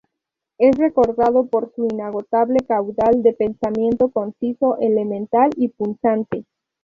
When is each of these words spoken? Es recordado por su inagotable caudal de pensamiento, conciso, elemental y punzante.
Es 0.57 0.75
recordado 0.79 1.45
por 1.45 1.71
su 1.75 1.83
inagotable 1.85 2.61
caudal 2.67 3.21
de 3.21 3.33
pensamiento, 3.33 4.09
conciso, 4.09 4.79
elemental 4.79 5.51
y 5.57 5.67
punzante. 5.67 6.43